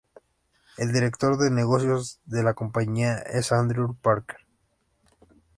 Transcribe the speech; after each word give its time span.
El 0.79 0.91
director 0.93 1.37
de 1.37 1.51
negocio 1.51 1.99
de 2.25 2.41
la 2.41 2.55
compañía 2.55 3.19
es 3.19 3.51
Andrew 3.51 3.93
Parker. 3.97 4.37